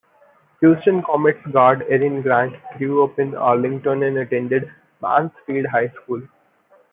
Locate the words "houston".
0.61-1.03